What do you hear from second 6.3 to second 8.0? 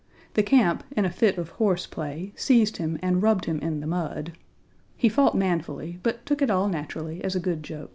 it all naturally as a good joke.